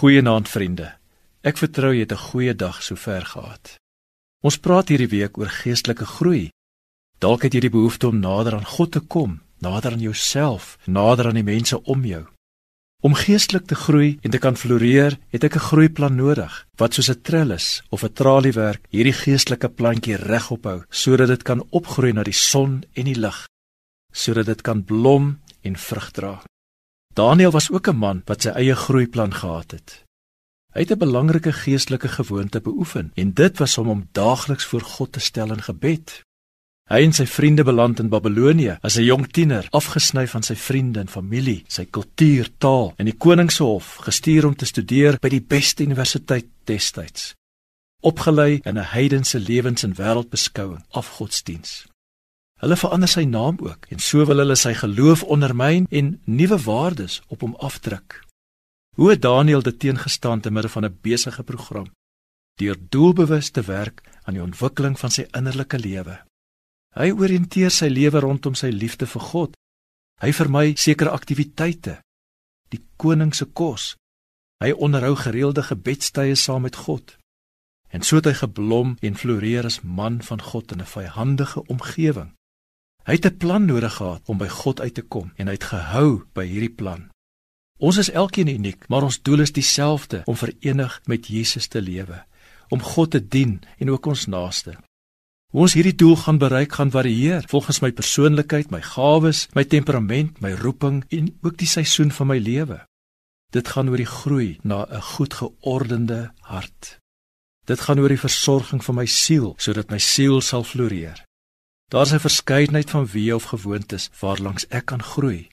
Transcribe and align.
Goeienaand 0.00 0.48
vriende. 0.48 0.86
Ek 1.44 1.58
vertrou 1.60 1.90
jy 1.92 2.06
het 2.06 2.12
'n 2.12 2.26
goeie 2.32 2.54
dag 2.56 2.82
sover 2.82 3.20
gehad. 3.20 3.76
Ons 4.42 4.56
praat 4.56 4.88
hierdie 4.88 5.12
week 5.12 5.36
oor 5.38 5.48
geestelike 5.48 6.06
groei. 6.06 6.50
Dalk 7.18 7.42
het 7.42 7.52
jy 7.52 7.60
die 7.60 7.76
behoefte 7.76 8.08
om 8.08 8.20
nader 8.20 8.54
aan 8.54 8.64
God 8.64 8.92
te 8.92 9.00
kom, 9.00 9.42
nader 9.58 9.92
aan 9.92 10.00
jouself, 10.00 10.78
nader 10.86 11.26
aan 11.26 11.34
die 11.34 11.52
mense 11.54 11.82
om 11.82 12.04
jou. 12.04 12.24
Om 13.02 13.14
geestelik 13.14 13.66
te 13.66 13.74
groei 13.74 14.18
en 14.22 14.30
te 14.30 14.38
kan 14.38 14.56
floreer, 14.56 15.18
het 15.28 15.44
ek 15.44 15.56
'n 15.56 15.68
groeiplan 15.68 16.16
nodig 16.16 16.66
wat 16.76 16.94
soos 16.94 17.10
'n 17.10 17.20
trellis 17.22 17.82
of 17.90 18.02
'n 18.02 18.12
traliewerk 18.12 18.86
hierdie 18.88 19.18
geestelike 19.22 19.68
plantjie 19.68 20.16
regop 20.16 20.64
hou 20.64 20.82
sodat 20.88 21.28
dit 21.28 21.42
kan 21.42 21.66
opgroei 21.70 22.12
na 22.12 22.22
die 22.22 22.40
son 22.50 22.84
en 22.94 23.04
die 23.04 23.20
lig, 23.20 23.48
sodat 24.12 24.46
dit 24.46 24.62
kan 24.62 24.84
blom 24.84 25.40
en 25.62 25.76
vrug 25.76 26.10
dra. 26.10 26.42
Daniel 27.20 27.50
was 27.50 27.70
ook 27.70 27.86
'n 27.88 27.96
man 27.96 28.22
wat 28.24 28.42
sy 28.42 28.48
eie 28.48 28.74
groeiplan 28.74 29.34
gehad 29.34 29.70
het. 29.70 30.04
Hy 30.72 30.80
het 30.80 30.92
'n 30.92 30.98
belangrike 30.98 31.52
geestelike 31.52 32.08
gewoonte 32.08 32.60
beoefen 32.60 33.12
en 33.14 33.34
dit 33.34 33.58
was 33.58 33.78
om 33.78 33.86
hom 33.86 34.08
daagliks 34.12 34.64
voor 34.64 34.80
God 34.80 35.12
te 35.12 35.20
stel 35.20 35.52
in 35.52 35.62
gebed. 35.62 36.22
Hy 36.88 37.00
en 37.04 37.12
sy 37.12 37.26
vriende 37.26 37.64
beland 37.64 37.98
in 37.98 38.08
Babelonie 38.08 38.72
as 38.72 38.96
'n 38.96 39.04
jong 39.04 39.26
tiener, 39.32 39.66
afgesny 39.70 40.26
van 40.26 40.42
sy 40.42 40.54
vriende 40.54 41.00
en 41.00 41.08
familie, 41.08 41.64
sy 41.66 41.84
kultuur, 41.84 42.48
taal 42.58 42.94
en 42.96 43.04
die 43.04 43.16
koning 43.16 43.52
se 43.52 43.62
hof, 43.62 43.94
gestuur 43.94 44.46
om 44.46 44.56
te 44.56 44.64
studeer 44.64 45.18
by 45.20 45.28
die 45.28 45.42
beste 45.42 45.82
universiteit 45.82 46.46
destyds. 46.64 47.34
Opgelei 48.00 48.60
in 48.62 48.78
'n 48.78 48.90
heidense 48.96 49.38
lewens- 49.38 49.82
en 49.82 49.94
wêreldbeskouing, 49.94 50.84
afgodsdiens. 50.90 51.89
Hulle 52.60 52.76
verander 52.76 53.08
sy 53.08 53.24
naam 53.24 53.56
ook 53.64 53.86
en 53.88 54.02
so 54.04 54.24
wil 54.28 54.42
hulle 54.42 54.56
sy 54.56 54.74
geloof 54.76 55.22
ondermyn 55.24 55.86
en 55.90 56.10
nuwe 56.24 56.58
waardes 56.64 57.20
op 57.28 57.40
hom 57.40 57.54
afdruk. 57.56 58.20
Hoe 58.96 59.10
het 59.10 59.22
Daniël 59.22 59.62
dit 59.62 59.78
teengestaan 59.78 60.40
te 60.40 60.50
midde 60.50 60.68
van 60.68 60.84
'n 60.84 60.98
besige 61.02 61.42
program 61.42 61.88
deur 62.60 62.76
doelbewus 62.88 63.50
te 63.50 63.62
werk 63.62 64.02
aan 64.22 64.34
die 64.34 64.42
ontwikkeling 64.42 64.98
van 64.98 65.10
sy 65.10 65.24
innerlike 65.32 65.78
lewe. 65.78 66.18
Hy 66.94 67.08
oriënteer 67.10 67.70
sy 67.70 67.88
lewe 67.88 68.20
rondom 68.20 68.54
sy 68.54 68.68
liefde 68.68 69.06
vir 69.06 69.24
God. 69.32 69.56
Hy 70.20 70.32
vermy 70.36 70.74
sekere 70.76 71.10
aktiwiteite, 71.10 72.00
die 72.68 72.82
koning 72.96 73.32
se 73.34 73.46
kos. 73.46 73.94
Hy 74.60 74.72
onderhou 74.76 75.14
gereelde 75.16 75.62
gebedstye 75.62 76.34
saam 76.36 76.62
met 76.62 76.76
God. 76.76 77.16
En 77.88 78.02
so 78.02 78.20
het 78.20 78.28
hy 78.28 78.34
geblom 78.42 78.96
en 79.00 79.16
floreer 79.16 79.64
as 79.64 79.80
man 79.80 80.20
van 80.22 80.42
God 80.42 80.72
in 80.72 80.80
'n 80.80 80.92
vyhandige 80.96 81.64
omgewing. 81.66 82.34
Hy 83.10 83.16
het 83.16 83.26
'n 83.26 83.36
plan 83.36 83.64
nodig 83.64 83.94
gehad 83.94 84.22
om 84.30 84.38
by 84.38 84.46
God 84.48 84.80
uit 84.80 84.94
te 84.94 85.02
kom 85.02 85.32
en 85.36 85.46
hy 85.46 85.52
het 85.52 85.64
gehou 85.64 86.22
by 86.32 86.44
hierdie 86.46 86.74
plan. 86.74 87.10
Ons 87.78 87.96
is 87.96 88.10
elkeen 88.10 88.48
uniek, 88.48 88.88
maar 88.88 89.02
ons 89.02 89.22
doel 89.22 89.40
is 89.40 89.52
dieselfde 89.52 90.22
om 90.24 90.36
verenig 90.36 91.00
met 91.04 91.26
Jesus 91.26 91.66
te 91.66 91.82
lewe, 91.82 92.24
om 92.68 92.82
God 92.82 93.10
te 93.10 93.28
dien 93.28 93.60
en 93.78 93.90
ook 93.90 94.06
ons 94.06 94.26
naaste. 94.26 94.78
Hoe 95.50 95.60
ons 95.60 95.72
hierdie 95.72 95.94
doel 95.94 96.16
gaan 96.16 96.38
bereik 96.38 96.72
gaan 96.72 96.90
varieer 96.90 97.42
volgens 97.48 97.80
my 97.80 97.92
persoonlikheid, 97.92 98.70
my 98.70 98.82
gawes, 98.82 99.48
my 99.54 99.64
temperament, 99.64 100.40
my 100.40 100.52
roeping 100.52 101.04
en 101.08 101.38
ook 101.42 101.58
die 101.58 101.68
seisoen 101.68 102.10
van 102.10 102.26
my 102.26 102.38
lewe. 102.38 102.86
Dit 103.50 103.68
gaan 103.68 103.88
oor 103.88 103.96
die 103.96 104.06
groei 104.06 104.58
na 104.62 104.86
'n 104.86 105.00
goed 105.00 105.34
geordende 105.34 106.32
hart. 106.40 106.98
Dit 107.64 107.80
gaan 107.80 107.98
oor 107.98 108.08
die 108.08 108.26
versorging 108.28 108.84
van 108.84 108.94
my 108.94 109.06
siel 109.06 109.54
sodat 109.56 109.90
my 109.90 109.98
siel 109.98 110.40
sal 110.40 110.64
floreer. 110.64 111.24
Daar's 111.90 112.12
'n 112.12 112.18
verskeidenheid 112.18 112.90
van 112.90 113.06
weë 113.06 113.34
of 113.34 113.44
gewoontes 113.44 114.10
waarlangs 114.20 114.66
ek 114.68 114.84
kan 114.84 115.02
groei. 115.02 115.48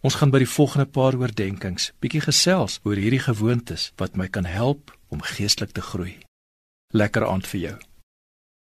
Ons 0.00 0.14
gaan 0.14 0.30
by 0.30 0.38
die 0.38 0.48
volgende 0.48 0.86
paar 0.86 1.14
oordeenkings 1.14 1.92
bietjie 1.98 2.20
gesels 2.20 2.80
oor 2.82 2.94
hierdie 2.94 3.24
gewoontes 3.24 3.92
wat 3.96 4.16
my 4.16 4.28
kan 4.28 4.44
help 4.44 4.98
om 5.08 5.22
geestelik 5.22 5.72
te 5.72 5.80
groei. 5.80 6.18
Lekker 6.88 7.26
aand 7.26 7.46
vir 7.46 7.60
jou. 7.60 7.78